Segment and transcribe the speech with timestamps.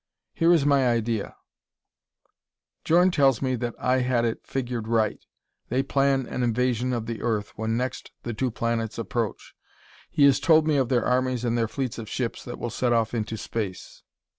[0.33, 1.35] Here is my idea:
[2.83, 5.23] "Djorn tells me that I had it figured right:
[5.69, 9.53] they plan an invasion of the earth when next the two planets approach.
[10.09, 12.93] He has told me of their armies and their fleets of ships that will set
[12.93, 14.01] off into space.